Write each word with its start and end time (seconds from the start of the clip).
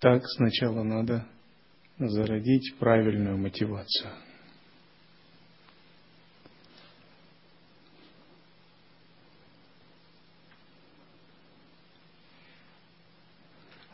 Так 0.00 0.22
сначала 0.26 0.82
надо 0.82 1.26
зародить 1.98 2.74
правильную 2.78 3.36
мотивацию. 3.36 4.10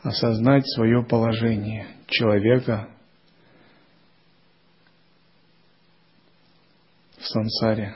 Осознать 0.01 0.65
свое 0.69 1.03
положение 1.03 1.87
человека 2.07 2.89
в 7.17 7.25
сансаре, 7.25 7.93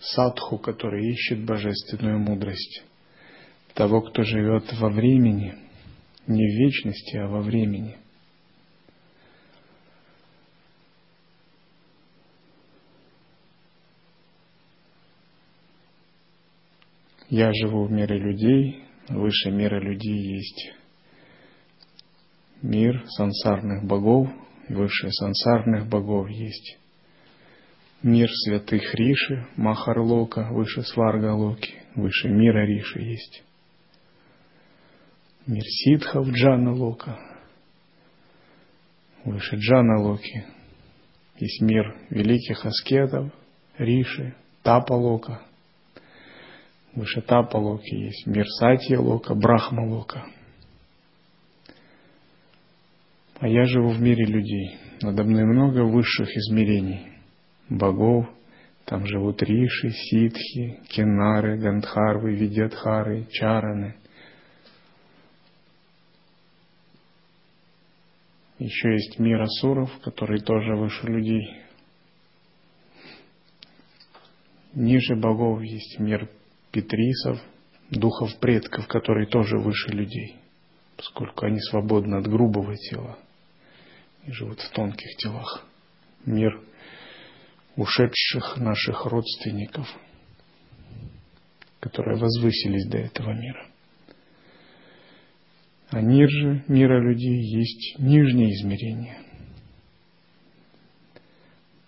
садху, 0.00 0.58
который 0.58 1.10
ищет 1.12 1.46
божественную 1.46 2.18
мудрость, 2.18 2.84
того, 3.72 4.02
кто 4.02 4.22
живет 4.22 4.70
во 4.74 4.90
времени, 4.90 5.65
не 6.26 6.44
в 6.44 6.58
вечности, 6.58 7.16
а 7.16 7.26
во 7.26 7.40
времени. 7.40 7.96
Я 17.28 17.52
живу 17.52 17.86
в 17.86 17.90
мире 17.90 18.18
людей, 18.18 18.84
выше 19.08 19.50
мира 19.50 19.80
людей 19.80 20.36
есть 20.36 20.72
мир 22.62 23.04
сансарных 23.08 23.84
богов, 23.84 24.28
выше 24.68 25.10
сансарных 25.10 25.88
богов 25.88 26.30
есть 26.30 26.78
мир 28.02 28.30
святых 28.30 28.94
Риши, 28.94 29.46
Махарлока, 29.56 30.48
выше 30.52 30.82
Сваргалоки, 30.82 31.74
выше 31.94 32.28
мира 32.28 32.64
Риши 32.64 33.02
есть. 33.02 33.42
Мир 35.46 35.62
ситхов 35.64 36.26
Джана 36.26 36.72
Лока, 36.72 37.20
выше 39.24 39.54
Джана 39.54 40.00
Локи. 40.02 40.44
Есть 41.38 41.60
мир 41.60 41.96
великих 42.10 42.66
аскетов, 42.66 43.32
Риши, 43.78 44.34
Тапа 44.64 44.94
Лока. 44.94 45.42
Выше 46.96 47.20
Тапа 47.20 47.58
Локи 47.58 47.94
есть 47.94 48.26
мир 48.26 48.44
Сатья 48.58 48.98
Лока, 48.98 49.36
Брахма 49.36 49.82
Лока. 49.82 50.26
А 53.38 53.46
я 53.46 53.66
живу 53.66 53.90
в 53.90 54.00
мире 54.00 54.24
людей. 54.24 54.78
Надо 55.00 55.22
мной 55.22 55.44
много 55.44 55.84
высших 55.84 56.28
измерений– 56.28 57.06
богов. 57.68 58.26
Там 58.84 59.06
живут 59.06 59.42
риши, 59.44 59.90
ситхи, 59.90 60.80
кенары, 60.88 61.56
гандхарвы, 61.56 62.34
видятхары, 62.34 63.26
чараны. 63.30 63.94
Еще 68.66 68.94
есть 68.94 69.20
мир 69.20 69.40
асуров, 69.42 69.96
который 70.00 70.40
тоже 70.40 70.74
выше 70.74 71.06
людей. 71.06 71.62
Ниже 74.74 75.14
богов 75.14 75.62
есть 75.62 76.00
мир 76.00 76.28
петрисов, 76.72 77.40
духов 77.90 78.36
предков, 78.40 78.88
которые 78.88 79.28
тоже 79.28 79.58
выше 79.58 79.90
людей, 79.90 80.34
поскольку 80.96 81.46
они 81.46 81.60
свободны 81.60 82.16
от 82.16 82.26
грубого 82.26 82.74
тела 82.76 83.16
и 84.24 84.32
живут 84.32 84.58
в 84.58 84.68
тонких 84.72 85.16
телах. 85.16 85.64
Мир 86.24 86.60
ушедших 87.76 88.56
наших 88.56 89.06
родственников, 89.06 89.86
которые 91.78 92.18
возвысились 92.18 92.88
до 92.88 92.98
этого 92.98 93.30
мира. 93.30 93.64
А 95.90 96.00
ниже 96.00 96.64
мира 96.66 97.00
людей 97.00 97.40
есть 97.40 97.98
нижние 97.98 98.52
измерения. 98.54 99.18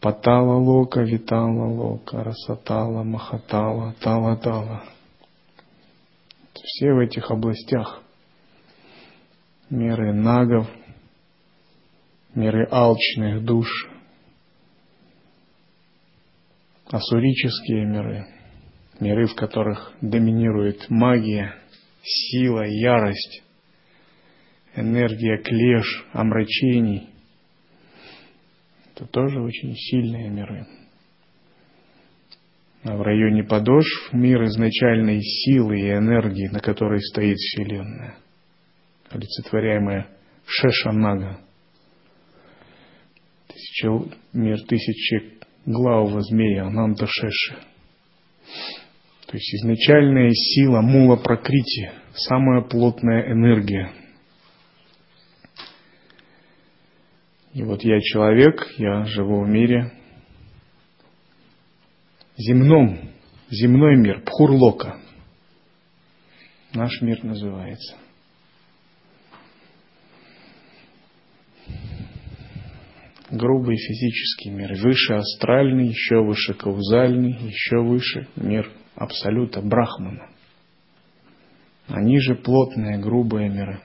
Патала 0.01 0.55
лока, 0.55 1.03
витала 1.03 1.67
лока, 1.67 2.23
расатала, 2.23 3.03
махатала, 3.03 3.95
тала 4.01 4.37
тала. 4.37 4.85
Все 6.55 6.93
в 6.93 6.99
этих 7.01 7.31
областях 7.31 8.03
миры 9.71 10.13
нагов, 10.13 10.69
миры 12.35 12.69
алчных 12.71 13.45
душ, 13.45 13.69
асурические 16.87 17.85
миры, 17.85 18.27
миры, 19.01 19.27
в 19.27 19.35
которых 19.35 19.93
доминирует 20.01 20.89
магия, 20.89 21.55
сила, 22.03 22.65
ярость, 22.65 23.43
энергия 24.81 25.39
клеш, 25.39 26.05
омрачений. 26.13 27.09
Это 28.95 29.07
тоже 29.07 29.41
очень 29.41 29.75
сильные 29.75 30.29
миры. 30.29 30.67
А 32.85 32.97
в 32.97 33.03
районе 33.03 33.45
подошв 33.45 34.13
мир 34.13 34.45
изначальной 34.45 35.21
силы 35.21 35.81
и 35.81 35.91
энергии, 35.91 36.49
на 36.49 36.61
которой 36.61 37.01
стоит 37.01 37.37
Вселенная, 37.37 38.17
олицетворяемая 39.11 40.07
Шешанага. 40.47 41.41
Мир 44.33 44.59
тысячи 44.67 45.39
главного 45.67 46.23
змея, 46.23 46.67
Анандашеши. 46.67 47.57
То 49.27 49.37
есть 49.37 49.55
изначальная 49.57 50.31
сила 50.31 50.81
мула 50.81 51.17
прокрити, 51.17 51.91
самая 52.15 52.63
плотная 52.63 53.31
энергия. 53.33 53.93
И 57.53 57.63
вот 57.63 57.83
я 57.83 58.01
человек, 58.01 58.75
я 58.77 59.05
живу 59.05 59.43
в 59.43 59.49
мире 59.49 59.93
земном, 62.37 62.99
земной 63.51 63.97
мир, 63.97 64.23
Пхурлока. 64.23 65.01
Наш 66.75 67.01
мир 67.01 67.25
называется– 67.25 67.97
грубый 73.31 73.77
физический 73.77 74.51
мир, 74.51 74.75
выше 74.75 75.15
астральный, 75.15 75.89
еще 75.89 76.23
выше 76.23 76.55
каузальный, 76.55 77.33
еще 77.33 77.79
выше 77.79 78.29
мир 78.37 78.71
абсолюта 78.95 79.61
Брахмана. 79.61 80.31
Они 81.89 82.19
же 82.21 82.35
плотные, 82.35 82.99
грубые 82.99 83.49
миры. 83.49 83.81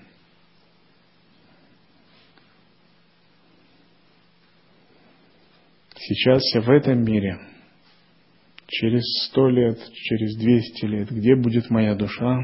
Сейчас 6.06 6.41
я 6.56 6.62
в 6.62 6.69
этом 6.69 7.03
мире, 7.03 7.40
через 8.68 9.03
сто 9.25 9.50
лет, 9.50 9.80
через 9.94 10.36
двести 10.38 10.86
лет, 10.86 11.09
где 11.12 11.36
будет 11.36 11.69
моя 11.69 11.96
душа, 11.96 12.40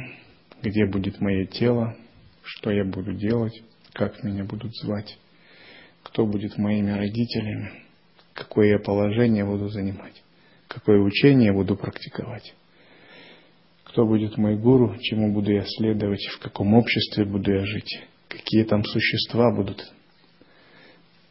где 0.62 0.86
будет 0.86 1.20
мое 1.20 1.46
тело, 1.46 1.96
что 2.44 2.72
я 2.72 2.84
буду 2.86 3.14
делать, 3.14 3.62
как 3.94 4.24
меня 4.24 4.44
будут 4.44 4.76
звать 4.76 5.18
кто 6.04 6.26
будет 6.26 6.58
моими 6.58 6.92
родителями, 6.92 7.72
какое 8.34 8.70
я 8.70 8.80
положение 8.80 9.46
буду 9.46 9.70
занимать, 9.70 10.24
какое 10.68 11.00
учение 11.00 11.54
буду 11.54 11.76
практиковать, 11.76 12.54
кто 13.84 14.06
будет 14.06 14.38
мой 14.38 14.58
гуру, 14.58 14.96
чему 15.00 15.34
буду 15.34 15.52
я 15.52 15.64
следовать, 15.66 16.26
в 16.28 16.40
каком 16.40 16.74
обществе 16.74 17.26
буду 17.26 17.52
я 17.52 17.66
жить, 17.66 18.02
какие 18.28 18.64
там 18.64 18.84
существа 18.84 19.54
будут, 19.56 19.94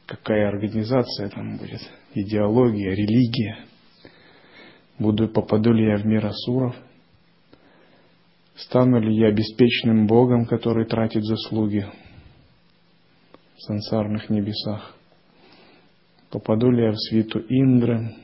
какая 0.08 0.48
организация 0.48 1.28
там 1.28 1.58
будет, 1.58 1.82
идеология, 2.14 2.92
религия, 2.92 3.58
буду, 4.98 5.28
попаду 5.28 5.70
ли 5.70 5.84
я 5.84 5.98
в 5.98 6.06
мир 6.06 6.24
асуров, 6.24 6.74
стану 8.56 9.00
ли 9.00 9.14
я 9.14 9.30
беспечным 9.30 10.06
Богом, 10.06 10.46
который 10.46 10.86
тратит 10.86 11.24
заслуги, 11.24 11.86
в 13.54 13.60
сансарных 13.60 14.30
небесах? 14.30 14.96
Попаду 16.30 16.70
ли 16.70 16.84
я 16.84 16.92
в 16.92 16.96
свиту 16.96 17.40
Индры? 17.40 18.14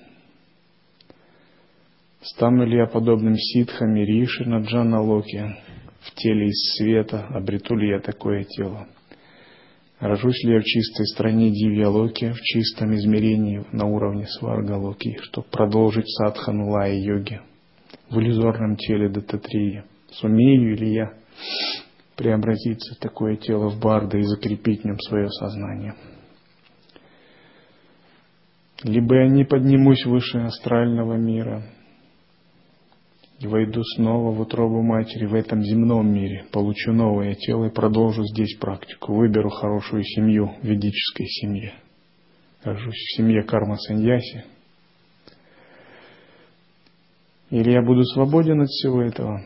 Стану 2.22 2.64
ли 2.64 2.78
я 2.78 2.86
подобным 2.86 3.36
ситхам 3.36 3.94
и 3.96 4.06
риши 4.06 4.48
на 4.48 4.62
Джана? 4.62 5.02
В 5.02 6.14
теле 6.14 6.48
из 6.48 6.76
света 6.76 7.26
обрету 7.28 7.76
ли 7.76 7.90
я 7.90 8.00
такое 8.00 8.44
тело? 8.44 8.88
Рожусь 10.04 10.44
ли 10.44 10.52
я 10.52 10.60
в 10.60 10.64
чистой 10.64 11.06
стране 11.06 11.50
Дивья-Локи, 11.50 12.32
в 12.32 12.40
чистом 12.42 12.94
измерении 12.94 13.64
на 13.72 13.86
уровне 13.86 14.26
Сварга-Локи, 14.26 15.16
чтобы 15.22 15.46
продолжить 15.50 16.10
садхану 16.10 16.68
лая-йоги 16.68 17.40
в 18.10 18.20
иллюзорном 18.20 18.76
теле 18.76 19.08
Дататрии? 19.08 19.84
Сумею 20.10 20.76
ли 20.76 20.92
я 20.92 21.14
преобразиться 22.16 23.00
такое 23.00 23.36
тело 23.36 23.70
в 23.70 23.80
барда 23.80 24.18
и 24.18 24.24
закрепить 24.24 24.82
в 24.82 24.84
нем 24.84 24.98
свое 25.00 25.30
сознание. 25.30 25.94
Либо 28.82 29.22
я 29.22 29.28
не 29.30 29.44
поднимусь 29.44 30.04
выше 30.04 30.36
астрального 30.40 31.14
мира, 31.14 31.62
и 33.40 33.46
войду 33.46 33.82
снова 33.96 34.32
в 34.32 34.40
утробу 34.40 34.82
матери 34.82 35.26
в 35.26 35.34
этом 35.34 35.62
земном 35.62 36.12
мире, 36.12 36.46
получу 36.52 36.92
новое 36.92 37.34
тело 37.34 37.66
и 37.66 37.70
продолжу 37.70 38.24
здесь 38.24 38.56
практику, 38.58 39.14
выберу 39.14 39.50
хорошую 39.50 40.04
семью 40.04 40.54
в 40.62 40.64
ведической 40.64 41.26
семье. 41.26 41.74
Окажусь 42.62 42.94
в 42.94 43.16
семье 43.16 43.42
карма 43.42 43.76
саньяси. 43.76 44.44
Или 47.50 47.72
я 47.72 47.82
буду 47.82 48.04
свободен 48.04 48.62
от 48.62 48.68
всего 48.68 49.02
этого, 49.02 49.44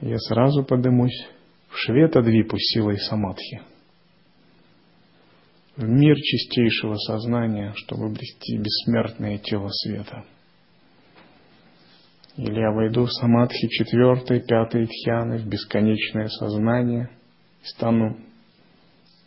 я 0.00 0.18
сразу 0.18 0.64
подымусь 0.64 1.26
в 1.68 1.76
Шветадвипу 1.76 2.56
силой 2.58 2.98
самадхи, 2.98 3.60
в 5.76 5.84
мир 5.84 6.16
чистейшего 6.16 6.94
сознания, 6.96 7.72
чтобы 7.76 8.06
обрести 8.06 8.56
бессмертное 8.56 9.38
тело 9.38 9.68
света– 9.68 10.24
или 12.36 12.60
я 12.60 12.72
войду 12.72 13.04
в 13.04 13.12
самадхи 13.12 13.68
четвертой, 13.68 14.40
пятой 14.40 14.86
тхьяны, 14.86 15.38
в 15.38 15.46
бесконечное 15.46 16.26
сознание, 16.28 17.10
стану 17.62 18.16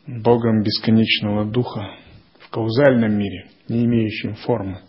Богом 0.06 0.62
бесконечного 0.62 1.46
духа 1.46 1.96
в 2.40 2.50
каузальном 2.50 3.18
мире, 3.18 3.48
не 3.70 3.86
имеющим 3.86 4.36
формы, 4.36 4.82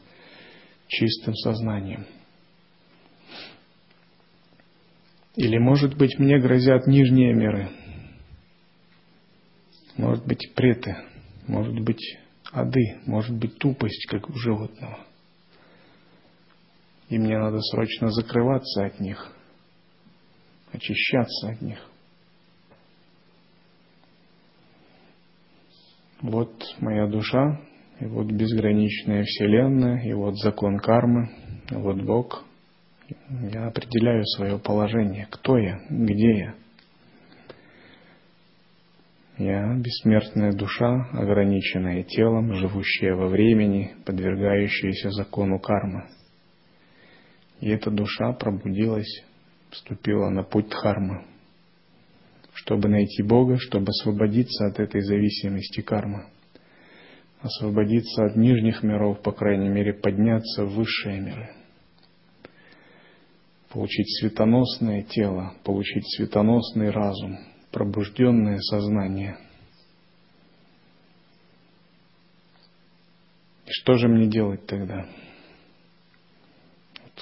чистым 0.89 1.35
сознанием. 1.35 2.07
Или, 5.37 5.59
может 5.59 5.97
быть, 5.97 6.19
мне 6.19 6.41
грозят 6.41 6.89
нижние 6.89 7.33
миры, 7.33 7.69
может 9.97 10.27
быть, 10.27 10.53
преты, 10.57 10.97
может 11.47 11.79
быть, 11.81 12.19
ады, 12.53 12.99
может 13.07 13.37
быть, 13.37 13.59
тупость, 13.59 14.07
как 14.09 14.29
у 14.29 14.35
животного 14.35 15.08
и 17.09 17.19
мне 17.19 17.39
надо 17.39 17.61
срочно 17.61 18.11
закрываться 18.11 18.85
от 18.85 19.01
них, 19.01 19.33
очищаться 20.73 21.51
от 21.51 21.63
них. 21.63 21.79
Вот 26.21 26.53
моя 26.81 27.07
душа, 27.07 27.61
и 28.01 28.07
вот 28.07 28.27
безграничная 28.27 29.23
Вселенная, 29.25 30.03
и 30.05 30.13
вот 30.13 30.37
закон 30.39 30.79
кармы, 30.79 31.31
и 31.71 31.75
вот 31.75 32.03
Бог. 32.03 32.45
Я 33.31 33.69
определяю 33.69 34.25
свое 34.27 34.59
положение, 34.59 35.27
кто 35.31 35.57
я, 35.57 35.81
где 35.89 36.39
я. 36.39 36.55
Я 39.39 39.75
бессмертная 39.77 40.53
душа, 40.53 41.09
ограниченная 41.13 42.03
телом, 42.03 42.53
живущая 42.55 43.15
во 43.15 43.29
времени, 43.29 43.95
подвергающаяся 44.05 45.11
закону 45.11 45.61
кармы. 45.61 46.09
И 47.61 47.69
эта 47.71 47.91
душа 47.91 48.33
пробудилась, 48.33 49.25
вступила 49.71 50.29
на 50.31 50.43
путь 50.45 50.69
Дхармы, 50.69 51.25
чтобы 52.55 52.89
найти 52.89 53.23
Бога, 53.23 53.57
чтобы 53.59 53.89
освободиться 53.89 54.67
от 54.67 54.79
этой 54.79 55.01
зависимости 55.01 55.81
кармы, 55.81 56.27
освободиться 57.41 58.25
от 58.27 58.37
нижних 58.37 58.83
миров, 58.83 59.23
по 59.23 59.33
крайней 59.33 59.69
мере, 59.69 59.93
подняться 59.93 60.65
в 60.65 60.75
высшие 60.75 61.21
миры, 61.21 61.51
получить 63.71 64.09
светоносное 64.21 65.03
тело, 65.03 65.55
получить 65.65 66.05
светоносный 66.17 66.91
разум, 66.91 67.39
пробужденное 67.73 68.59
сознание. 68.59 69.37
И 73.67 73.71
что 73.73 73.95
же 73.95 74.09
мне 74.09 74.29
делать 74.29 74.65
тогда? 74.67 75.07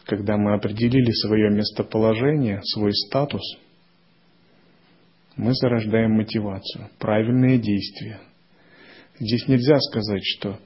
Когда 0.07 0.37
мы 0.37 0.55
определили 0.55 1.11
свое 1.11 1.51
местоположение, 1.51 2.61
свой 2.63 2.93
статус, 2.95 3.43
мы 5.37 5.53
зарождаем 5.53 6.13
мотивацию, 6.13 6.89
правильные 6.99 7.59
действия. 7.59 8.21
Здесь 9.19 9.49
нельзя 9.49 9.79
сказать, 9.81 10.23
что 10.25 10.59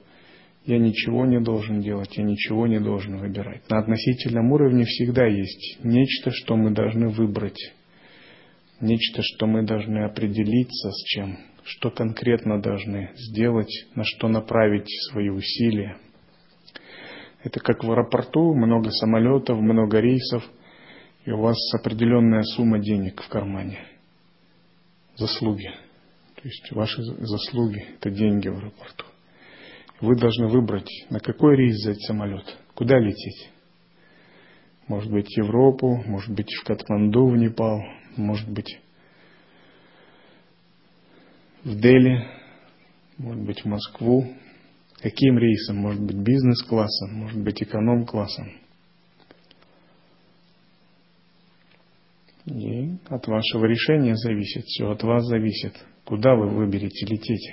я 0.65 0.77
ничего 0.77 1.25
не 1.25 1.41
должен 1.41 1.81
делать, 1.81 2.15
я 2.17 2.23
ничего 2.23 2.67
не 2.67 2.79
должен 2.79 3.17
выбирать. 3.17 3.67
На 3.69 3.79
относительном 3.79 4.51
уровне 4.51 4.85
всегда 4.85 5.25
есть 5.25 5.79
нечто, 5.83 6.29
что 6.31 6.55
мы 6.55 6.71
должны 6.71 7.09
выбрать, 7.09 7.73
нечто, 8.79 9.21
что 9.23 9.47
мы 9.47 9.65
должны 9.65 10.05
определиться 10.05 10.91
с 10.91 11.03
чем, 11.05 11.39
что 11.63 11.89
конкретно 11.89 12.61
должны 12.61 13.09
сделать, 13.15 13.87
на 13.95 14.03
что 14.03 14.27
направить 14.27 14.87
свои 15.09 15.29
усилия– 15.29 15.97
это 17.43 17.59
как 17.59 17.83
в 17.83 17.91
аэропорту, 17.91 18.53
много 18.53 18.91
самолетов, 18.91 19.59
много 19.59 19.99
рейсов, 19.99 20.43
и 21.25 21.31
у 21.31 21.39
вас 21.39 21.57
определенная 21.73 22.43
сумма 22.43 22.79
денег 22.79 23.21
в 23.21 23.29
кармане. 23.29 23.79
Заслуги. 25.15 25.69
То 26.35 26.47
есть 26.47 26.71
ваши 26.71 27.01
заслуги– 27.03 27.85
это 27.99 28.09
деньги 28.09 28.47
в 28.47 28.57
аэропорту. 28.57 29.05
Вы 29.99 30.15
должны 30.15 30.47
выбрать, 30.47 30.89
на 31.09 31.19
какой 31.19 31.55
рейс 31.55 31.75
взять 31.75 32.01
самолет, 32.01 32.57
куда 32.73 32.97
лететь. 32.97 33.49
Может 34.87 35.11
быть, 35.11 35.27
в 35.27 35.37
Европу, 35.37 36.03
может 36.07 36.33
быть, 36.33 36.51
в 36.51 36.63
Катманду, 36.63 37.27
в 37.27 37.37
Непал, 37.37 37.81
может 38.17 38.49
быть, 38.49 38.79
в 41.63 41.79
Дели, 41.79 42.27
может 43.17 43.43
быть, 43.43 43.61
в 43.61 43.65
Москву, 43.67 44.25
Каким 45.01 45.39
рейсом? 45.39 45.77
Может 45.77 46.01
быть 46.01 46.17
бизнес-классом, 46.17 47.13
может 47.13 47.41
быть 47.41 47.61
эконом-классом. 47.63 48.51
И 52.45 52.97
от 53.07 53.27
вашего 53.27 53.65
решения 53.65 54.15
зависит, 54.15 54.65
все 54.65 54.91
от 54.91 55.01
вас 55.01 55.25
зависит, 55.25 55.73
куда 56.05 56.35
вы 56.35 56.49
выберете 56.49 57.05
лететь. 57.07 57.51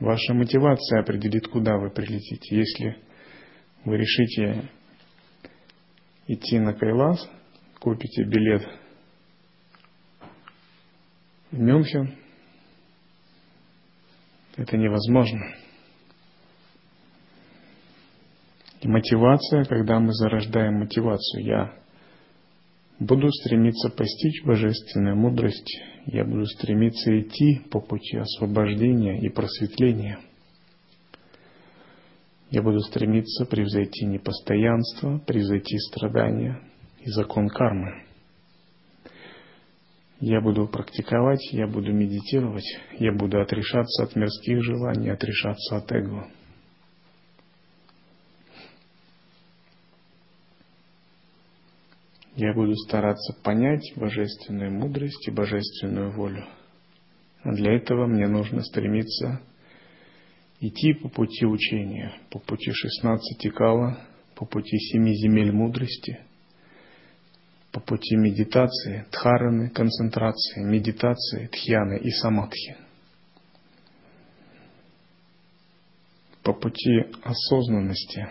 Ваша 0.00 0.34
мотивация 0.34 1.00
определит, 1.00 1.46
куда 1.48 1.76
вы 1.76 1.90
прилетите. 1.90 2.56
Если 2.56 2.96
вы 3.84 3.96
решите 3.98 4.70
идти 6.26 6.58
на 6.58 6.74
Кайлас, 6.74 7.30
купите 7.78 8.24
билет 8.24 8.68
в 11.52 11.58
Мюнхен– 11.58 12.16
это 14.56 14.76
невозможно. 14.76 15.54
И 18.80 18.88
мотивация, 18.88 19.64
когда 19.64 19.98
мы 19.98 20.12
зарождаем 20.12 20.80
мотивацию, 20.80 21.44
я 21.44 21.72
буду 22.98 23.30
стремиться 23.30 23.90
постичь 23.90 24.44
божественную 24.44 25.16
мудрость, 25.16 25.80
я 26.06 26.24
буду 26.24 26.46
стремиться 26.46 27.20
идти 27.20 27.60
по 27.70 27.80
пути 27.80 28.16
освобождения 28.16 29.20
и 29.20 29.28
просветления. 29.28 30.18
Я 32.50 32.62
буду 32.62 32.80
стремиться 32.80 33.44
превзойти 33.44 34.06
непостоянство, 34.06 35.18
превзойти 35.26 35.78
страдания 35.78 36.60
и 37.00 37.10
закон 37.10 37.48
кармы. 37.48 38.04
Я 40.20 40.40
буду 40.40 40.66
практиковать, 40.66 41.52
я 41.52 41.66
буду 41.66 41.92
медитировать, 41.92 42.64
я 42.98 43.12
буду 43.12 43.38
отрешаться 43.38 44.04
от 44.04 44.16
мирских 44.16 44.62
желаний, 44.62 45.10
отрешаться 45.10 45.76
от 45.76 45.92
эго. 45.92 46.30
Я 52.34 52.54
буду 52.54 52.74
стараться 52.76 53.34
понять 53.42 53.92
божественную 53.96 54.70
мудрость 54.70 55.28
и 55.28 55.30
божественную 55.30 56.12
волю. 56.12 56.46
А 57.42 57.52
для 57.52 57.74
этого 57.74 58.06
мне 58.06 58.26
нужно 58.26 58.62
стремиться 58.62 59.40
идти 60.60 60.94
по 60.94 61.08
пути 61.10 61.44
учения, 61.44 62.14
по 62.30 62.38
пути 62.38 62.72
шестнадцати 62.72 63.50
кала, 63.50 63.98
по 64.34 64.46
пути 64.46 64.78
семи 64.78 65.14
земель 65.14 65.52
мудрости– 65.52 66.20
по 67.76 67.80
пути 67.80 68.16
медитации, 68.16 69.04
дхараны, 69.12 69.68
концентрации, 69.68 70.64
медитации, 70.64 71.48
тхьяны 71.48 71.98
и 71.98 72.10
самадхи. 72.10 72.74
По 76.42 76.54
пути 76.54 77.04
осознанности, 77.22 78.28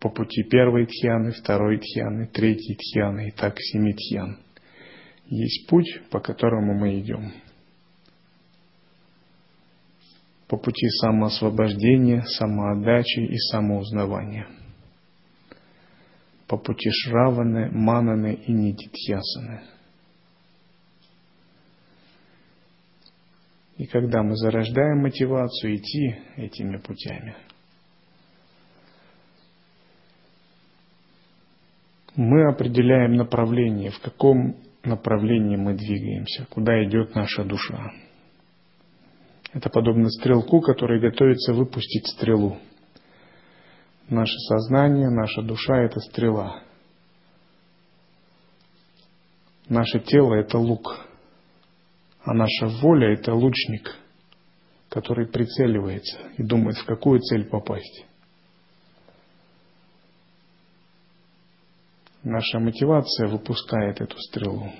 по 0.00 0.08
пути 0.08 0.42
первой 0.44 0.86
тхьяны, 0.86 1.32
второй 1.32 1.80
тхьяны, 1.80 2.26
третьей 2.28 2.74
тхьяны 2.74 3.28
и 3.28 3.32
так 3.32 3.58
семи 3.60 3.92
тхьян. 3.92 4.38
Есть 5.26 5.68
путь, 5.68 6.00
по 6.08 6.20
которому 6.20 6.72
мы 6.72 6.98
идем 7.00 7.34
по 10.48 10.56
пути 10.56 10.86
самоосвобождения, 11.00 12.22
самоотдачи 12.22 13.20
и 13.20 13.36
самоузнавания, 13.50 14.46
по 16.46 16.58
пути 16.58 16.90
Шраваны, 16.90 17.70
Мананы 17.70 18.34
и 18.34 18.52
Нититьясаны. 18.52 19.62
И 23.76 23.86
когда 23.86 24.22
мы 24.22 24.36
зарождаем 24.36 25.02
мотивацию 25.02 25.76
идти 25.76 26.16
этими 26.36 26.76
путями, 26.76 27.34
мы 32.14 32.48
определяем 32.48 33.14
направление, 33.14 33.90
в 33.90 33.98
каком 34.00 34.56
направлении 34.84 35.56
мы 35.56 35.74
двигаемся, 35.74 36.46
куда 36.50 36.84
идет 36.84 37.14
наша 37.14 37.44
душа. 37.44 37.90
Это 39.54 39.70
подобно 39.70 40.10
стрелку, 40.10 40.60
который 40.60 41.00
готовится 41.00 41.54
выпустить 41.54 42.08
стрелу. 42.08 42.58
Наше 44.08 44.36
сознание, 44.48 45.08
наша 45.08 45.42
душа– 45.42 45.76
это 45.84 46.00
стрела. 46.00 46.60
Наше 49.68 50.00
тело– 50.00 50.34
это 50.34 50.58
лук. 50.58 51.06
А 52.24 52.34
наша 52.34 52.66
воля– 52.66 53.12
это 53.14 53.32
лучник, 53.32 53.96
который 54.88 55.28
прицеливается 55.28 56.18
и 56.36 56.42
думает, 56.42 56.76
в 56.76 56.84
какую 56.84 57.20
цель 57.20 57.44
попасть. 57.44 58.06
Наша 62.24 62.58
мотивация 62.58 63.28
выпускает 63.28 64.00
эту 64.00 64.18
стрелу. 64.18 64.72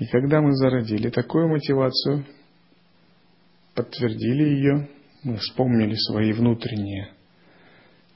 И 0.00 0.06
когда 0.06 0.40
мы 0.40 0.54
зародили 0.54 1.10
такую 1.10 1.48
мотивацию, 1.48 2.24
подтвердили 3.74 4.44
ее, 4.44 4.88
мы 5.22 5.36
вспомнили 5.36 5.94
свои 5.94 6.32
внутренние 6.32 7.12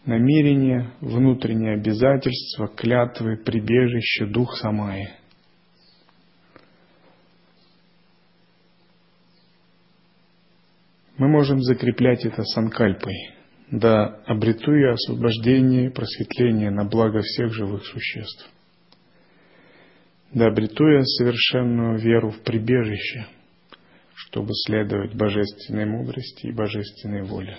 намерения, 0.06 0.94
внутренние 1.02 1.74
обязательства, 1.74 2.68
клятвы, 2.68 3.36
прибежище, 3.36 4.24
дух 4.26 4.56
Самаи. 4.56 5.10
Мы 11.18 11.28
можем 11.28 11.60
закреплять 11.60 12.24
это 12.24 12.44
санкальпой, 12.44 13.14
да 13.70 14.22
обрету 14.26 14.74
я 14.74 14.92
освобождение 14.92 15.90
просветление 15.90 16.70
на 16.70 16.86
благо 16.86 17.20
всех 17.20 17.52
живых 17.52 17.84
существ 17.84 18.50
да 20.34 20.48
обрету 20.48 20.86
я 20.88 21.02
совершенную 21.04 21.98
веру 21.98 22.30
в 22.30 22.40
прибежище, 22.40 23.26
чтобы 24.14 24.50
следовать 24.66 25.14
божественной 25.14 25.86
мудрости 25.86 26.46
и 26.46 26.52
божественной 26.52 27.22
воле. 27.22 27.56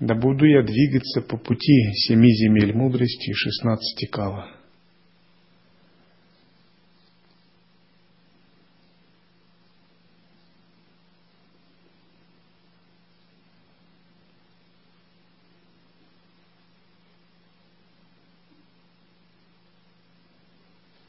Да 0.00 0.14
буду 0.14 0.46
я 0.46 0.62
двигаться 0.62 1.20
по 1.20 1.36
пути 1.36 1.92
семи 1.94 2.28
земель 2.34 2.74
мудрости 2.74 3.30
и 3.30 3.34
шестнадцати 3.34 4.06
кала. 4.06 4.59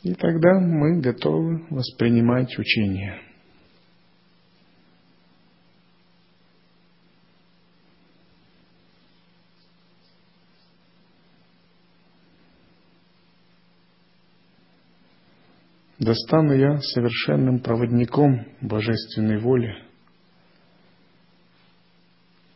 И 0.04 0.16
тогда 0.16 0.60
мы 0.60 1.00
готовы 1.00 1.64
воспринимать 1.70 2.58
учение. 2.58 3.22
Достану 16.00 16.54
я 16.56 16.80
совершенным 16.80 17.60
проводником 17.60 18.48
божественной 18.60 19.38
воли, 19.40 19.86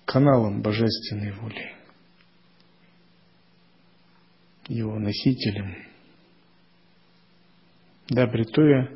каналом 0.06 0.64
божественной 0.64 1.32
воли, 1.34 1.76
его 4.68 4.98
носителем– 4.98 5.76
да 8.10 8.24
обретуя 8.24 8.90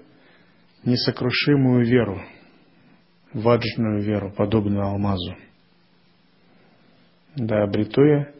несокрушимую 0.85 1.85
веру, 1.85 2.21
ваджную 3.33 4.01
веру, 4.01 4.31
подобную 4.35 4.83
алмазу, 4.83 5.35
да 7.35 7.63
обретуя 7.63 8.33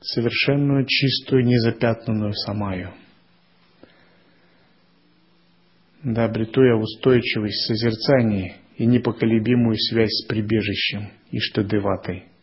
совершенную, 0.00 0.84
чистую, 0.86 1.44
незапятнанную 1.44 2.32
самаю, 2.34 2.92
да 6.02 6.24
обретуя 6.24 6.76
устойчивость 6.76 7.64
в 7.64 7.66
созерцании 7.66 8.56
и 8.76 8.86
непоколебимую 8.86 9.76
связь 9.76 10.12
с 10.12 10.26
прибежищем 10.26 11.10
Иштадеватой– 11.30 12.26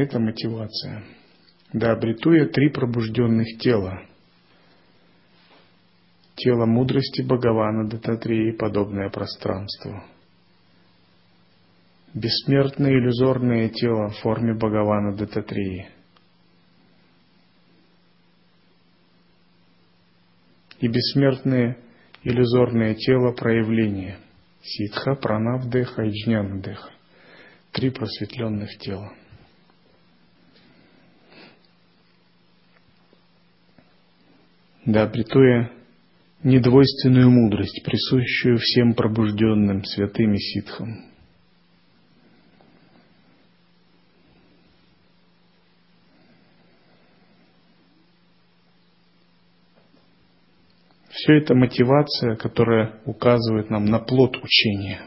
Это 0.00 0.18
мотивация. 0.18 1.04
Да 1.74 1.92
обрету 1.92 2.32
я 2.32 2.46
три 2.46 2.70
пробужденных 2.70 3.58
тела. 3.58 4.00
Тело 6.36 6.64
мудрости 6.64 7.20
Бхагавана 7.20 7.86
Дататрии, 7.86 8.52
подобное 8.52 9.10
пространству. 9.10 10.02
Бессмертное 12.14 12.92
иллюзорное 12.92 13.68
тело 13.68 14.08
в 14.08 14.16
форме 14.20 14.54
Бхагавана 14.54 15.14
Дататрии. 15.18 15.90
И 20.78 20.88
бессмертное 20.88 21.76
иллюзорное 22.22 22.94
тело 22.94 23.32
проявления. 23.32 24.16
Ситха, 24.62 25.14
Пранавдеха 25.14 26.04
и 26.04 26.10
Джнянадеха. 26.10 26.90
Три 27.72 27.90
просветленных 27.90 28.78
тела. 28.78 29.12
Да 34.92 35.04
обретуя 35.04 35.70
недвойственную 36.42 37.30
мудрость, 37.30 37.82
присущую 37.84 38.58
всем 38.58 38.94
пробужденным 38.94 39.84
святым 39.84 40.34
и 40.34 40.38
ситхам. 40.38 41.10
Все 51.10 51.34
это 51.34 51.54
мотивация, 51.54 52.36
которая 52.36 53.00
указывает 53.04 53.68
нам 53.68 53.84
на 53.84 53.98
плод 53.98 54.38
учения. 54.42 55.02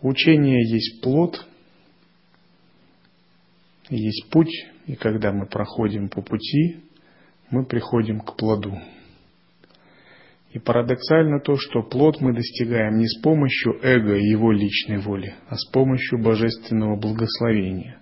Учение 0.00 0.66
есть 0.66 1.02
плод, 1.02 1.46
есть 3.96 4.30
путь, 4.30 4.66
и 4.86 4.94
когда 4.94 5.32
мы 5.32 5.46
проходим 5.46 6.08
по 6.08 6.22
пути, 6.22 6.80
мы 7.50 7.64
приходим 7.64 8.20
к 8.20 8.36
плоду. 8.36 8.78
И 10.52 10.58
парадоксально 10.58 11.40
то, 11.40 11.56
что 11.56 11.82
плод 11.82 12.20
мы 12.20 12.34
достигаем 12.34 12.98
не 12.98 13.06
с 13.06 13.20
помощью 13.20 13.78
эго 13.82 14.16
и 14.16 14.28
его 14.28 14.50
личной 14.50 14.98
воли, 14.98 15.34
а 15.48 15.56
с 15.56 15.64
помощью 15.70 16.22
божественного 16.22 16.96
благословения, 16.96 18.00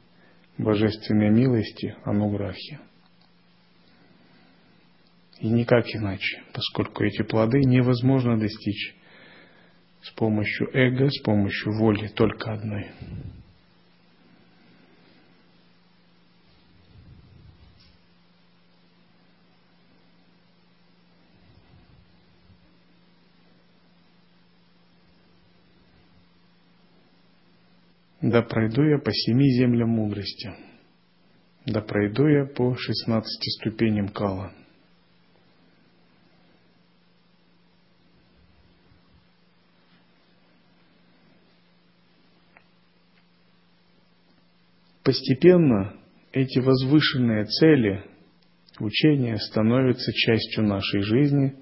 божественной 0.57 1.30
милости, 1.30 1.95
ануграхи. 2.04 2.78
И 5.40 5.49
никак 5.49 5.87
иначе, 5.95 6.42
поскольку 6.52 7.04
эти 7.04 7.23
плоды 7.23 7.61
невозможно 7.61 8.38
достичь 8.38 8.95
с 10.02 10.11
помощью 10.11 10.68
эго, 10.75 11.11
с 11.11 11.21
помощью 11.21 11.78
воли 11.78 12.09
только 12.09 12.52
одной. 12.52 12.88
Да 28.30 28.42
пройду 28.42 28.82
я 28.82 28.99
по 28.99 29.11
семи 29.11 29.50
землям 29.52 29.88
мудрости, 29.88 30.52
да 31.64 31.80
пройду 31.80 32.26
я 32.26 32.44
по 32.44 32.76
шестнадцати 32.76 33.49
ступеням 33.58 34.08
кала. 34.08 34.52
Постепенно 45.02 45.94
эти 46.32 46.58
возвышенные 46.58 47.47
цели, 47.47 48.04
учения 48.78 49.38
становятся 49.38 50.12
частью 50.12 50.64
нашей 50.64 51.00
жизни, 51.00 51.54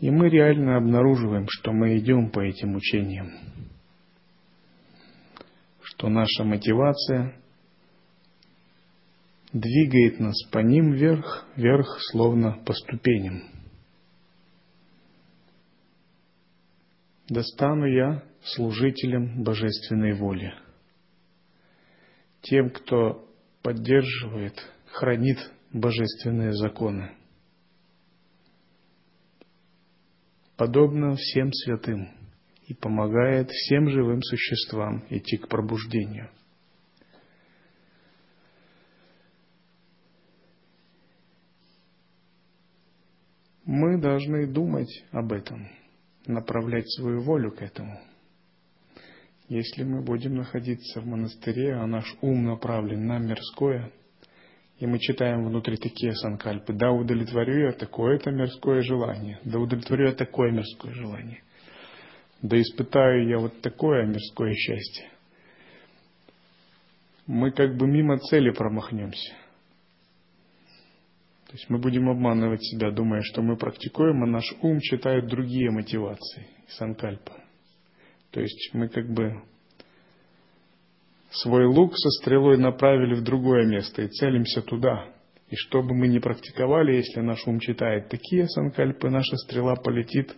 и 0.00 0.10
мы 0.10 0.30
реально 0.30 0.78
обнаруживаем, 0.78 1.46
что 1.50 1.72
мы 1.72 1.98
идем 1.98 2.30
по 2.30 2.40
этим 2.40 2.74
учениям, 2.74 3.30
что 5.96 6.08
наша 6.08 6.44
мотивация 6.44 7.36
двигает 9.52 10.18
нас 10.18 10.34
по 10.50 10.58
ним 10.58 10.92
вверх, 10.92 11.46
вверх, 11.56 11.98
словно 12.10 12.58
по 12.64 12.72
ступеням. 12.72 13.42
Достану 17.28 17.86
я 17.86 18.24
служителем 18.42 19.42
божественной 19.44 20.14
воли, 20.14 20.52
тем, 22.42 22.70
кто 22.70 23.26
поддерживает, 23.62 24.60
хранит 24.90 25.38
божественные 25.72 26.52
законы. 26.52 27.12
Подобно 30.56 31.14
всем 31.16 31.52
святым 31.52 32.23
и 32.66 32.74
помогает 32.74 33.50
всем 33.50 33.88
живым 33.90 34.22
существам 34.22 35.04
идти 35.10 35.36
к 35.36 35.48
пробуждению. 35.48 36.30
Мы 43.64 43.98
должны 44.00 44.46
думать 44.46 45.04
об 45.10 45.32
этом, 45.32 45.68
направлять 46.26 46.88
свою 46.90 47.22
волю 47.22 47.50
к 47.50 47.62
этому– 47.62 47.98
если 49.48 49.84
мы 49.84 50.00
будем 50.00 50.36
находиться 50.36 51.00
в 51.00 51.06
монастыре, 51.06 51.74
а 51.74 51.86
наш 51.86 52.16
ум 52.22 52.44
направлен 52.44 53.06
на 53.06 53.18
мирское, 53.18 53.92
и 54.78 54.86
мы 54.86 54.98
читаем 54.98 55.44
внутри 55.44 55.76
такие 55.76 56.14
санкальпы, 56.14 56.72
да 56.72 56.90
удовлетворю 56.90 57.66
я 57.66 57.72
такое-то 57.72 58.30
мирское 58.30 58.80
желание, 58.80 59.38
да 59.44 59.58
удовлетворю 59.58 60.08
я 60.08 60.14
такое 60.14 60.50
мирское 60.50 60.94
желание, 60.94 61.42
да 62.44 62.60
испытаю 62.60 63.26
я 63.26 63.38
вот 63.38 63.62
такое 63.62 64.04
мирское 64.04 64.52
счастье. 64.52 65.08
Мы 67.26 67.50
как 67.52 67.74
бы 67.78 67.86
мимо 67.86 68.18
цели 68.18 68.50
промахнемся. 68.50 69.32
То 71.46 71.52
есть 71.54 71.70
мы 71.70 71.78
будем 71.78 72.10
обманывать 72.10 72.62
себя, 72.62 72.90
думая, 72.90 73.22
что 73.22 73.40
мы 73.40 73.56
практикуем, 73.56 74.22
а 74.22 74.26
наш 74.26 74.44
ум 74.60 74.80
читает 74.80 75.26
другие 75.26 75.70
мотивации, 75.70 76.48
санкальпы. 76.68 77.32
То 78.30 78.40
есть 78.40 78.74
мы 78.74 78.88
как 78.88 79.08
бы 79.08 79.42
свой 81.30 81.64
лук 81.64 81.96
со 81.96 82.10
стрелой 82.20 82.58
направили 82.58 83.14
в 83.14 83.22
другое 83.22 83.64
место 83.64 84.02
и 84.02 84.08
целимся 84.08 84.60
туда. 84.60 85.08
И 85.48 85.56
что 85.56 85.82
бы 85.82 85.94
мы 85.94 86.08
ни 86.08 86.18
практиковали, 86.18 86.96
если 86.96 87.20
наш 87.20 87.46
ум 87.46 87.58
читает 87.58 88.10
такие 88.10 88.46
санкальпы, 88.48 89.08
наша 89.08 89.38
стрела 89.38 89.76
полетит 89.76 90.36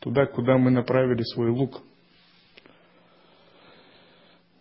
туда, 0.00 0.26
куда 0.26 0.58
мы 0.58 0.70
направили 0.70 1.22
свой 1.22 1.50
лук. 1.50 1.82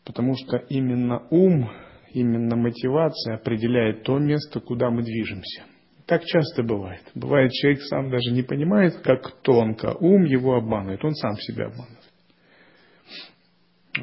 Потому 0.04 0.36
что 0.36 0.58
именно 0.58 1.27
ум, 1.30 1.72
именно 2.12 2.56
мотивация 2.56 3.36
определяет 3.36 4.04
то 4.04 4.20
место, 4.20 4.60
куда 4.60 4.89
мы 4.89 5.04
движемся. 5.04 5.63
Так 6.06 6.24
часто 6.25 6.62
бывает. 6.62 7.01
Бывает, 7.15 7.51
человек 7.51 7.82
сам 7.84 8.12
даже 8.12 8.32
не 8.32 8.44
понимает, 8.44 8.98
как 8.98 9.42
тонко 9.42 9.96
ум 10.00 10.24
его 10.25 10.56
обманывает. 10.56 11.04
Он 11.04 11.15
сам 11.15 11.36
себя 11.38 11.65
обманывает 11.65 12.06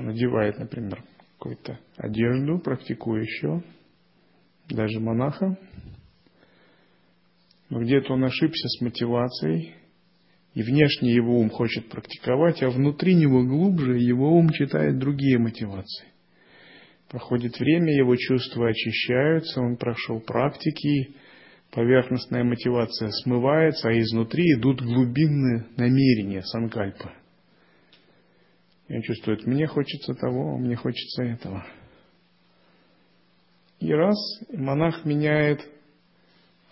надевает, 0.01 0.59
например, 0.59 1.05
какую-то 1.39 1.79
одежду 1.97 2.59
практикующего, 2.59 3.62
даже 4.69 5.01
монаха, 5.01 5.59
но 7.69 7.81
где-то 7.81 8.15
он 8.15 8.25
ошибся 8.25 8.69
с 8.69 8.81
мотивацией, 8.81 9.75
и 10.55 10.63
внешне 10.63 11.15
его 11.15 11.39
ум 11.39 11.51
хочет 11.51 11.89
практиковать, 11.89 12.63
а 12.63 12.71
внутри 12.71 13.15
него 13.15 13.43
глубже 13.43 13.99
его 13.99 14.33
ум 14.37 14.51
читает 14.51 14.99
другие 14.99 15.38
мотивации. 15.38 16.07
Проходит 17.09 17.59
время, 17.59 17.95
его 17.95 18.17
чувства 18.17 18.69
очищаются, 18.69 19.61
он 19.61 19.77
прошел 19.77 20.21
практики, 20.21 21.15
поверхностная 21.71 22.45
мотивация 22.45 23.11
смывается, 23.23 23.88
а 23.88 23.99
изнутри 23.99 24.45
идут 24.55 24.83
глубинные 24.83 25.67
намерения 25.77 26.43
санкальпа. 26.43 27.12
И 28.88 28.95
он 28.95 29.03
чувствует, 29.03 29.47
мне 29.47 29.67
хочется 29.67 30.15
того, 30.15 30.59
мне 30.59 30.77
хочется 30.77 31.23
этого. 31.23 31.65
И 33.81 33.93
раз 33.93 34.17
монах 34.53 35.05
меняет 35.05 35.61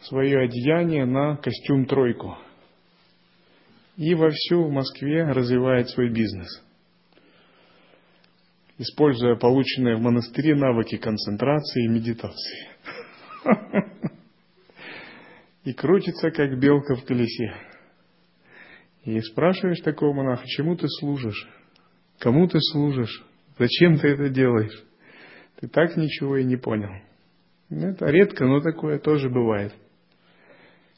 свое 0.02 0.40
одеяние 0.40 1.06
на 1.06 1.36
костюм 1.36 1.86
тройку. 1.86 2.36
И 4.00 4.14
вовсю 4.14 4.64
в 4.64 4.70
Москве 4.70 5.24
развивает 5.24 5.90
свой 5.90 6.08
бизнес. 6.08 6.48
Используя 8.78 9.36
полученные 9.36 9.96
в 9.96 10.00
монастыре 10.00 10.56
навыки 10.56 10.96
концентрации 10.96 11.84
и 11.84 11.88
медитации. 11.88 12.68
И 15.64 15.74
крутится, 15.74 16.30
как 16.30 16.58
белка 16.58 16.94
в 16.94 17.04
колесе. 17.04 17.52
И 19.04 19.20
спрашиваешь 19.20 19.80
такого 19.80 20.14
монаха, 20.14 20.46
чему 20.46 20.76
ты 20.76 20.86
служишь? 20.88 21.46
Кому 22.20 22.48
ты 22.48 22.58
служишь? 22.72 23.22
Зачем 23.58 23.98
ты 23.98 24.08
это 24.08 24.30
делаешь? 24.30 24.82
Ты 25.60 25.68
так 25.68 25.98
ничего 25.98 26.38
и 26.38 26.44
не 26.44 26.56
понял. 26.56 27.02
Это 27.68 28.06
редко, 28.06 28.46
но 28.46 28.62
такое 28.62 28.98
тоже 28.98 29.28
бывает. 29.28 29.74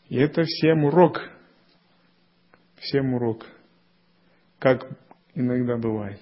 И 0.09 0.19
это 0.19 0.45
всем 0.45 0.85
урок. 0.85 1.21
Всем 2.83 3.15
урок. 3.15 3.47
Как 4.59 4.85
иногда 5.35 5.77
бывает. 5.77 6.21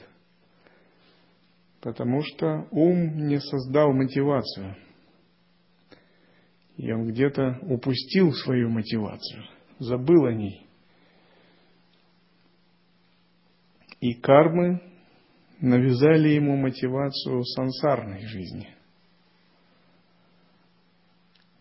Потому 1.80 2.22
что 2.22 2.68
ум 2.70 3.26
не 3.28 3.40
создал 3.40 3.94
мотивацию. 3.94 4.76
И 6.76 6.92
он 6.92 7.08
где-то 7.08 7.58
упустил 7.62 8.32
свою 8.32 8.68
мотивацию, 8.68 9.44
забыл 9.78 10.26
о 10.26 10.34
ней. 10.34 10.66
И 14.00 14.12
кармы 14.14 14.82
навязали 15.60 16.28
ему 16.30 16.56
мотивацию 16.56 17.42
сансарной 17.44 18.26
жизни. 18.26 18.68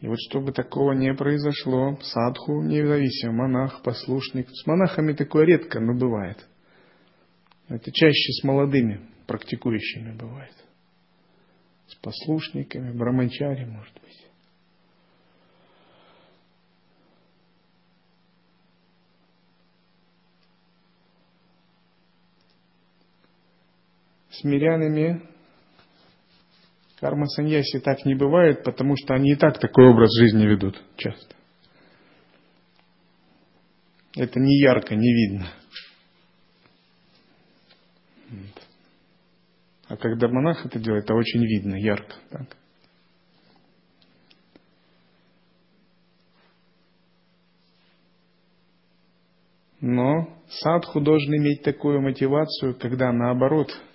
И 0.02 0.08
вот 0.08 0.18
чтобы 0.30 0.54
такого 0.54 0.94
не 0.94 1.14
произошло, 1.14 1.98
садху, 2.02 2.62
независимо, 2.62 3.34
монах, 3.34 3.82
послушник, 3.84 4.48
с 4.50 4.66
монахами 4.66 5.14
такое 5.14 5.46
редко, 5.46 5.80
но 5.80 5.94
бывает. 5.94 6.48
Это 7.68 7.92
чаще 7.92 8.32
с 8.32 8.44
молодыми 8.44 9.02
практикующими 9.28 10.16
бывает. 10.16 10.56
С 11.88 11.96
послушниками, 11.96 12.98
брамачари, 12.98 13.66
может 13.66 13.94
быть. 14.02 14.10
с 24.40 24.44
мирянами 24.46 25.29
карма 27.00 27.28
саньяси 27.28 27.80
так 27.80 28.06
не 28.06 28.14
бывает, 28.14 28.64
потому 28.64 28.96
что 28.98 29.14
они 29.14 29.32
и 29.32 29.36
так 29.36 29.60
такой 29.60 29.90
образ 29.90 30.10
жизни 30.18 30.46
ведут 30.46 30.82
часто. 30.98 31.36
Это 34.16 34.40
не 34.40 34.60
ярко, 34.60 34.96
не 34.96 35.14
видно. 35.14 35.48
А 39.88 39.98
когда 39.98 40.28
монах 40.28 40.66
это 40.66 40.78
делает, 40.78 41.06
это 41.06 41.16
очень 41.16 41.44
видно, 41.44 41.76
ярко. 41.76 42.16
Так? 42.30 42.58
Но 49.82 50.38
садху 50.50 51.00
должен 51.00 51.34
иметь 51.38 51.64
такую 51.64 52.02
мотивацию, 52.02 52.78
когда 52.78 53.12
наоборот– 53.14 53.72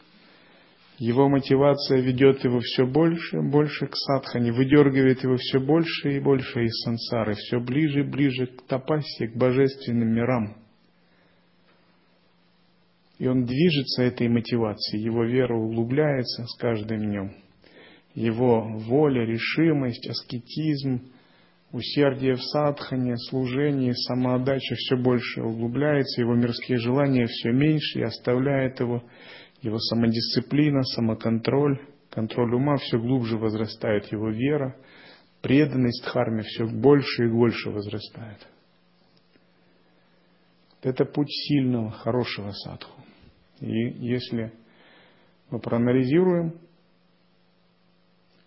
его 1.05 1.29
мотивация 1.29 2.01
ведет 2.01 2.45
его 2.45 2.61
все 2.61 2.87
больше 2.87 3.37
и 3.37 3.51
больше 3.51 3.87
к 3.87 3.95
садхане, 3.95 4.53
выдергивает 4.53 5.23
его 5.23 5.37
все 5.37 5.61
больше 5.61 6.17
и 6.17 6.21
больше 6.21 6.65
из 6.65 6.73
сансары, 6.83 7.35
все 7.35 7.61
ближе 7.61 8.01
и 8.01 8.11
ближе 8.11 8.47
к 8.47 8.63
тапасе, 8.63 9.29
к 9.29 9.37
божественным 9.37 10.15
мирам. 10.15 10.57
И 13.19 13.27
он 13.27 13.45
движется 13.45 14.03
этой 14.03 14.29
мотивацией, 14.29 15.05
его 15.05 15.25
вера 15.25 15.55
углубляется 15.55 16.47
с 16.47 16.57
каждым 16.57 17.01
днем. 17.01 17.33
Его 18.15 18.67
воля, 18.79 19.27
решимость, 19.27 20.09
аскетизм, 20.09 21.11
усердие 21.71 22.35
в 22.35 22.43
садхане, 22.43 23.17
служение, 23.29 23.93
самоотдача 23.93 24.75
все 24.77 24.97
больше 24.97 25.43
углубляется, 25.43 26.23
его 26.23 26.35
мирские 26.35 26.79
желания 26.79 27.27
все 27.27 27.51
меньше 27.51 28.01
и 28.01 28.05
оставляет 28.05 28.81
его 28.81 29.03
его 29.65 29.79
самодисциплина, 29.79 30.83
самоконтроль, 30.83 31.81
контроль 32.11 32.55
ума, 32.55 32.77
все 32.77 32.99
глубже 32.99 33.39
возрастает 33.39 34.13
его 34.13 34.29
вера, 34.29 34.77
преданность 35.41 36.05
дхарме 36.05 36.43
все 36.43 36.67
больше 36.67 37.25
и 37.25 37.31
больше 37.31 37.71
возрастает. 37.71 38.47
Это 40.83 41.07
путь 41.07 41.31
сильного, 41.31 41.91
хорошего 41.91 42.51
садху. 42.51 43.01
И 43.61 43.73
если 44.07 44.53
мы 45.51 45.59
проанализируем, 45.61 46.61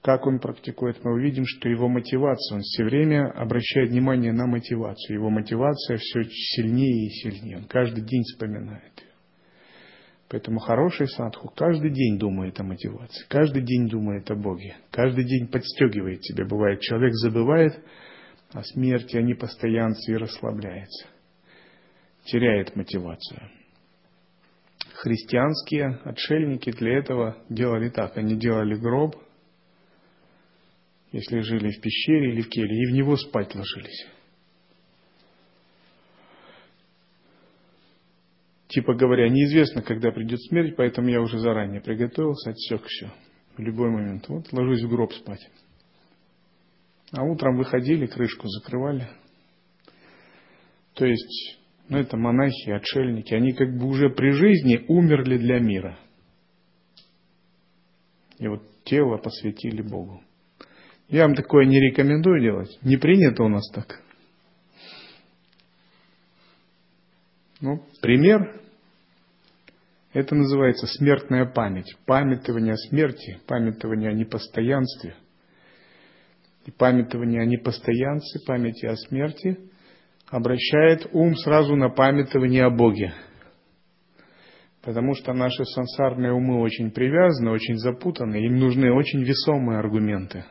как 0.04 0.28
он 0.28 0.40
практикует, 0.40 1.04
мы 1.04 1.14
увидим, 1.16 1.46
что 1.48 1.68
его 1.68 1.90
мотивация, 1.90 2.58
он 2.58 2.62
все 2.62 2.84
время 2.84 3.32
обращает 3.32 3.90
внимание 3.90 4.34
на 4.34 4.46
мотивацию. 4.46 5.18
Его 5.18 5.32
мотивация 5.32 5.98
все 5.98 6.24
сильнее 6.26 7.08
и 7.08 7.10
сильнее. 7.10 7.58
Он 7.58 7.64
каждый 7.64 8.04
день 8.04 8.22
вспоминает. 8.22 9.07
Поэтому 10.30 10.60
хороший 10.60 11.08
садху 11.08 11.50
каждый 11.56 11.92
день 11.92 12.20
думает 12.20 12.60
о 12.60 12.64
мотивации, 12.64 13.26
каждый 13.30 13.62
день 13.62 13.88
думает 13.88 14.30
о 14.30 14.36
Боге, 14.36 14.76
каждый 14.92 15.24
день 15.24 15.48
подстегивает 15.48 16.24
себя. 16.24 16.46
Бывает, 16.46 16.82
человек 16.82 17.14
забывает 17.14 17.80
о 18.52 18.62
смерти, 18.64 19.16
о 19.16 19.22
непостоянстве 19.22 20.16
и 20.16 20.18
расслабляется, 20.18 21.08
теряет 22.26 22.76
мотивацию. 22.76 23.50
Христианские 24.96 26.00
отшельники 26.04 26.72
для 26.72 26.98
этого 26.98 27.38
делали 27.50 27.90
так. 27.90 28.18
Они 28.18 28.36
делали 28.36 28.76
гроб, 28.76 29.16
если 31.12 31.40
жили 31.40 31.70
в 31.70 31.80
пещере 31.80 32.32
или 32.32 32.42
в 32.42 32.50
келье, 32.50 32.84
и 32.84 32.92
в 32.92 32.94
него 32.94 33.16
спать 33.16 33.56
ложились. 33.56 34.08
Типа 38.68 38.94
говоря, 38.94 39.30
неизвестно, 39.30 39.82
когда 39.82 40.12
придет 40.12 40.42
смерть, 40.44 40.76
поэтому 40.76 41.10
я 41.10 41.22
уже 41.22 41.40
заранее 41.40 41.82
приготовился, 41.82 42.50
отсек 42.50 42.84
все. 42.86 43.12
В 43.56 43.62
любой 43.62 43.90
момент. 43.90 44.28
Вот 44.28 44.52
ложусь 44.52 44.84
в 44.84 44.90
гроб 44.90 45.14
спать. 45.14 45.50
А 47.12 47.24
утром 47.24 47.58
выходили, 47.58 48.06
крышку 48.06 48.48
закрывали. 48.48 49.08
То 50.94 51.06
есть, 51.06 51.60
ну 51.88 51.98
это 51.98 52.18
монахи, 52.18 52.70
отшельники, 52.70 53.34
они 53.34 53.54
как 53.54 53.78
бы 53.78 53.88
уже 53.88 54.10
при 54.10 54.32
жизни 54.32 54.84
умерли 54.90 55.38
для 55.38 55.60
мира. 55.60 55.98
И 58.40 58.48
вот 58.48 58.64
тело 58.84 59.18
посвятили 59.18 59.82
Богу. 59.82 60.22
Я 61.08 61.24
вам 61.24 61.36
такое 61.36 61.66
не 61.66 61.80
рекомендую 61.80 62.42
делать. 62.42 62.78
Не 62.84 62.98
принято 62.98 63.44
у 63.44 63.48
нас 63.48 63.64
так. 63.74 64.04
Ну, 67.60 67.84
пример. 68.02 68.62
Это 70.14 70.36
называется 70.36 70.86
смертная 70.88 71.46
память. 71.46 71.96
Памятование 72.06 72.74
о 72.74 72.78
смерти, 72.78 73.40
памятование 73.48 74.10
о 74.10 74.14
непостоянстве. 74.14 75.16
И 76.66 76.72
памятование 76.72 77.42
о 77.42 77.46
непостоянстве, 77.46 78.42
памяти 78.46 78.86
о 78.86 78.96
смерти 78.96 79.58
обращает 80.30 81.08
ум 81.14 81.36
сразу 81.36 81.76
на 81.76 81.90
памятование 81.90 82.66
о 82.66 82.70
Боге. 82.70 83.14
Потому 84.82 85.16
что 85.16 85.34
наши 85.34 85.66
сансарные 85.66 86.34
умы 86.34 86.62
очень 86.62 86.92
привязаны, 86.92 87.52
очень 87.52 87.78
запутаны, 87.78 88.38
им 88.46 88.60
нужны 88.60 88.92
очень 88.94 89.24
весомые 89.24 89.80
аргументы. 89.80 90.46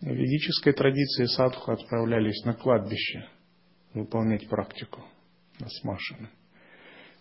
В 0.00 0.06
ведической 0.06 0.72
традиции 0.72 1.24
садху 1.26 1.72
отправлялись 1.72 2.44
на 2.44 2.54
кладбище 2.54 3.26
выполнять 3.94 4.48
практику 4.48 5.02
на 5.60 5.68
смашины, 5.68 6.28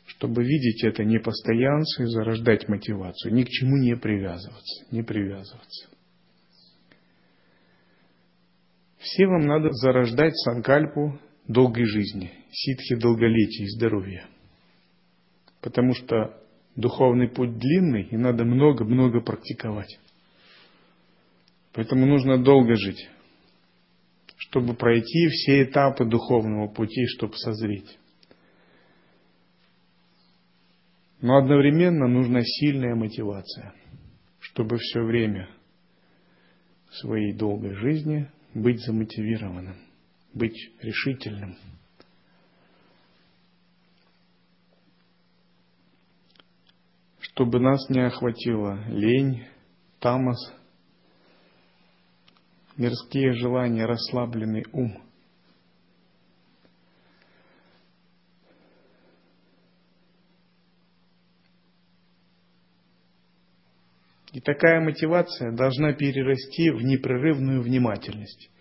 чтобы 0.05 0.43
видеть 0.43 0.83
это 0.83 1.03
непостоянство 1.03 2.03
и 2.03 2.07
зарождать 2.07 2.67
мотивацию, 2.67 3.33
ни 3.33 3.43
к 3.43 3.49
чему 3.49 3.77
не 3.77 3.95
привязываться, 3.95 4.85
не 4.91 5.03
привязываться. 5.03 5.89
Всем 8.99 9.29
вам 9.29 9.45
надо 9.47 9.71
зарождать 9.71 10.35
санкальпу 10.37 11.19
долгой 11.47 11.85
жизни, 11.85 12.31
ситхи 12.51 12.95
долголетия 12.95 13.65
и 13.65 13.69
здоровья. 13.69 14.27
Потому 15.61 15.93
что 15.93 16.41
духовный 16.75 17.29
путь 17.29 17.57
длинный, 17.57 18.03
и 18.03 18.17
надо 18.17 18.43
много-много 18.45 19.21
практиковать. 19.21 19.99
Поэтому 21.73 22.05
нужно 22.05 22.41
долго 22.43 22.75
жить, 22.75 23.09
чтобы 24.37 24.73
пройти 24.73 25.27
все 25.27 25.63
этапы 25.63 26.05
духовного 26.05 26.67
пути, 26.67 27.05
чтобы 27.07 27.35
созреть. 27.37 27.97
Но 31.19 31.37
одновременно 31.37 32.07
нужна 32.07 32.41
сильная 32.43 32.95
мотивация, 32.95 33.73
чтобы 34.39 34.77
все 34.77 35.01
время 35.01 35.49
своей 36.91 37.33
долгой 37.33 37.73
жизни 37.75 38.29
быть 38.53 38.79
замотивированным, 38.81 39.75
быть 40.33 40.57
решительным. 40.81 41.57
Чтобы 47.19 47.59
нас 47.59 47.89
не 47.89 48.05
охватила 48.05 48.79
лень, 48.89 49.45
тамас, 49.99 50.53
мирские 52.77 53.33
желания, 53.33 53.85
расслабленный 53.85 54.65
ум– 54.71 55.03
И 64.37 64.39
такая 64.39 64.79
мотивация 64.81 65.51
должна 65.51 65.93
перерасти 65.93 66.69
в 66.69 66.83
непрерывную 66.83 67.59
внимательность. 67.63 68.51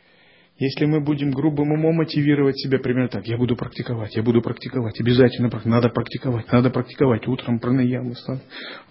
Если 0.59 0.87
мы 0.87 1.03
будем 1.05 1.33
грубым 1.33 1.71
умом 1.71 1.97
мотивировать 1.97 2.57
себя, 2.57 2.79
примерно 2.79 3.11
так, 3.11 3.27
я 3.27 3.37
буду 3.37 3.57
практиковать, 3.57 4.17
я 4.17 4.23
буду 4.23 4.41
практиковать, 4.41 4.99
обязательно 4.99 5.51
надо 5.67 5.91
практиковать, 5.91 6.51
надо 6.51 6.71
практиковать, 6.71 7.29
утром 7.29 7.59
пранаямы, 7.59 8.15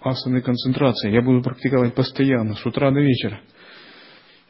асаны, 0.00 0.42
концентрация, 0.42 1.10
я 1.10 1.22
буду 1.22 1.42
практиковать 1.42 1.92
постоянно, 1.92 2.54
с 2.54 2.64
утра 2.64 2.92
до 2.92 3.00
вечера. 3.00 3.40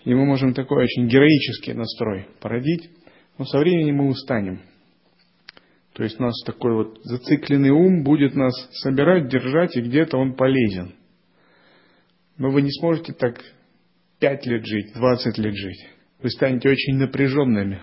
И 0.05 0.13
мы 0.13 0.27
можем 0.27 0.53
такой 0.53 0.85
очень 0.85 1.09
героический 1.09 1.73
настрой 1.73 2.27
породить, 2.43 2.91
но 3.39 3.47
со 3.47 3.59
временем 3.59 3.97
мы 3.97 4.09
устанем. 4.09 4.61
То 5.95 6.03
есть 6.03 6.21
у 6.21 6.23
нас 6.23 6.35
такой 6.45 6.75
вот 6.75 6.99
зацикленный 7.03 7.71
ум 7.71 8.05
будет 8.05 8.35
нас 8.35 8.53
собирать, 8.83 9.29
держать, 9.29 9.75
и 9.79 9.81
где-то 9.81 10.19
он 10.19 10.35
полезен– 10.35 10.96
но 12.39 12.51
вы 12.51 12.63
не 12.63 12.71
сможете 12.71 13.13
так 13.13 13.41
пять 14.19 14.47
лет 14.47 14.65
жить, 14.65 14.93
двадцать 14.95 15.39
лет 15.39 15.55
жить. 15.55 15.87
Вы 16.21 16.31
станете 16.31 16.69
очень 16.69 16.97
напряженными. 16.97 17.81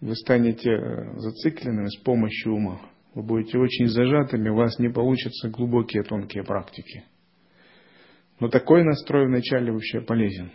Вы 0.00 0.14
станете 0.14 0.70
э, 0.70 1.18
зацикленными 1.18 1.88
с 1.88 1.96
помощью 1.96 2.54
ума. 2.54 2.80
Вы 3.14 3.22
будете 3.22 3.58
очень 3.58 3.88
зажатыми, 3.88 4.50
у 4.50 4.56
вас 4.56 4.78
не 4.78 4.90
получатся 4.90 5.48
глубокие 5.48 6.02
тонкие 6.02 6.44
практики. 6.44 7.04
Но 8.40 8.48
такой 8.48 8.84
настрой 8.84 9.26
вначале 9.26 9.72
вообще 9.72 10.02
полезен. 10.02 10.52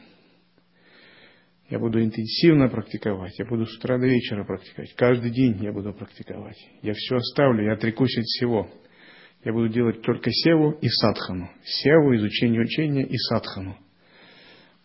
Я 1.70 1.80
буду 1.80 2.04
интенсивно 2.04 2.68
практиковать, 2.68 3.40
я 3.40 3.46
буду 3.46 3.66
с 3.66 3.78
утра 3.78 3.98
до 3.98 4.06
вечера 4.06 4.44
практиковать. 4.44 4.94
Каждый 4.96 5.32
день 5.32 5.58
я 5.64 5.72
буду 5.72 5.94
практиковать. 5.94 6.58
Я 6.82 6.94
все 6.94 7.16
оставлю, 7.16 7.64
я 7.66 7.74
отрекусь 7.74 8.18
от 8.18 8.26
всего. 8.26 8.70
Я 9.44 9.54
буду 9.54 9.70
делать 9.70 10.02
только 10.02 10.30
севу 10.32 10.72
и 10.72 10.88
садхану. 10.88 11.50
Севу, 11.64 12.16
изучение 12.16 12.62
учения 12.62 13.04
и 13.04 13.18
садхану. 13.18 13.76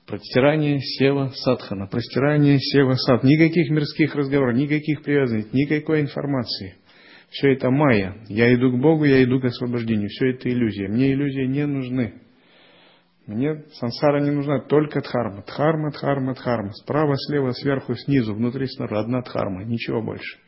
Простирание, 0.06 0.80
сева, 0.80 1.32
садхана. 1.34 1.88
Простирание, 1.88 2.58
сева, 2.58 2.94
сад. 2.94 3.24
Никаких 3.24 3.70
мирских 3.70 4.14
разговоров, 4.14 4.56
никаких 4.56 5.02
привязанностей, 5.02 5.50
никакой 5.52 6.00
информации. 6.00 6.76
Все 7.28 7.52
это 7.52 7.70
майя. 7.70 8.16
Я 8.28 8.54
иду 8.54 8.70
к 8.70 8.80
Богу, 8.80 9.04
я 9.04 9.22
иду 9.24 9.40
к 9.40 9.44
освобождению. 9.44 10.08
Все 10.08 10.30
это 10.30 10.48
иллюзия. 10.48 10.88
Мне 10.88 11.12
иллюзии 11.12 11.46
не 11.46 11.66
нужны. 11.66 12.14
Мне 13.26 13.64
сансара 13.74 14.20
не 14.20 14.30
нужна, 14.30 14.60
только 14.60 15.00
дхарма. 15.00 15.42
Дхарма, 15.42 15.90
дхарма, 15.90 16.34
дхарма. 16.34 16.72
Справа, 16.72 17.14
слева, 17.26 17.50
сверху, 17.50 17.94
снизу, 17.96 18.32
внутри, 18.32 18.68
снаружи. 18.68 19.00
Одна 19.00 19.22
дхарма, 19.22 19.64
ничего 19.64 20.00
больше. 20.00 20.38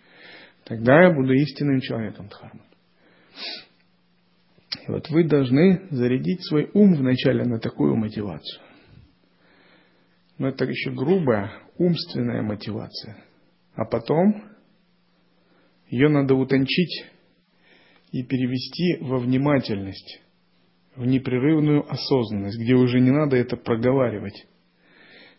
Тогда 0.64 1.02
я 1.02 1.10
буду 1.10 1.32
истинным 1.32 1.80
человеком 1.80 2.28
дхармы. 2.28 2.60
Вот 4.88 5.10
вы 5.10 5.24
должны 5.24 5.86
зарядить 5.90 6.42
свой 6.46 6.70
ум 6.72 6.94
вначале 6.94 7.44
на 7.44 7.60
такую 7.60 7.94
мотивацию. 7.94 8.62
Но 10.38 10.48
это 10.48 10.64
еще 10.64 10.92
грубая 10.92 11.52
умственная 11.76 12.42
мотивация. 12.42 13.22
А 13.74 13.84
потом 13.84 14.44
ее 15.90 16.08
надо 16.08 16.34
утончить 16.34 17.04
и 18.12 18.22
перевести 18.22 18.96
во 19.02 19.18
внимательность, 19.18 20.22
в 20.96 21.04
непрерывную 21.04 21.84
осознанность, 21.86 22.58
где 22.58 22.74
уже 22.74 23.00
не 23.00 23.10
надо 23.10 23.36
это 23.36 23.58
проговаривать, 23.58 24.46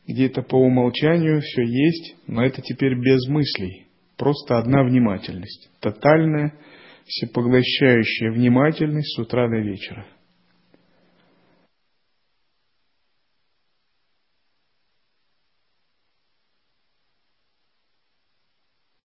где 0.07 0.27
это 0.27 0.43
по 0.43 0.57
умолчанию 0.57 1.41
все 1.41 1.63
есть, 1.63 2.15
но 2.27 2.45
это 2.45 2.61
теперь 2.61 2.95
без 2.95 3.27
мыслей, 3.27 3.87
просто 4.15 4.59
одна 4.59 4.83
внимательность, 4.83 5.71
тотальная 5.79 6.53
всепоглощающая 7.09 8.31
внимательность 8.31 9.15
с 9.15 9.19
утра 9.19 9.49
до 9.49 9.57
вечера– 9.57 10.05